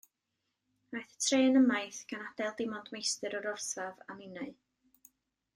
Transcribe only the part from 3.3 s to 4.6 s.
yr orsaf a minnau.